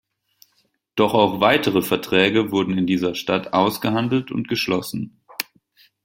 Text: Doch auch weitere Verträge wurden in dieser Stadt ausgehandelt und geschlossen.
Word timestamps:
Doch 0.95 1.13
auch 1.13 1.41
weitere 1.41 1.83
Verträge 1.83 2.51
wurden 2.51 2.75
in 2.75 2.87
dieser 2.87 3.13
Stadt 3.13 3.53
ausgehandelt 3.53 4.31
und 4.31 4.47
geschlossen. 4.47 5.21